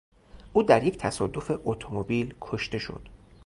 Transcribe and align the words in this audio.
او 0.53 0.63
در 0.63 0.83
یک 0.83 0.97
تصادف 0.97 1.51
اتومبیل 1.65 2.33
کشته 2.41 2.77
شد. 2.77 3.09